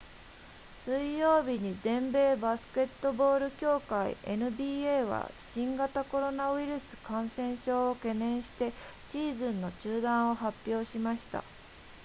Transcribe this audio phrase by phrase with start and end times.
[0.83, 8.73] 水曜日に全米バスケットボール協会 nba は新型コロナウイルス感染症を懸念して
[9.11, 11.43] シーズンの中断を発表しました